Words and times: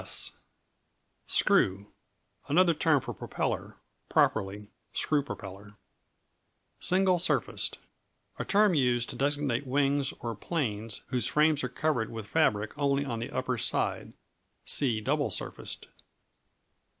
S 0.01 0.31
Screw 1.27 1.85
Another 2.47 2.73
term 2.73 3.01
for 3.01 3.13
propeller; 3.13 3.77
properly, 4.09 4.71
screw 4.93 5.21
propeller. 5.21 5.75
Single 6.79 7.19
surfaced 7.19 7.77
A 8.39 8.43
term 8.43 8.73
used 8.73 9.11
to 9.11 9.15
designate 9.15 9.67
wings 9.67 10.11
or 10.19 10.33
planes 10.33 11.03
whose 11.09 11.27
frames 11.27 11.63
are 11.63 11.69
covered 11.69 12.09
with 12.11 12.25
fabric 12.25 12.75
only 12.79 13.05
on 13.05 13.19
the 13.19 13.29
upper 13.29 13.59
side. 13.59 14.13
See 14.65 15.01
Double 15.01 15.29
surfaced. 15.29 15.85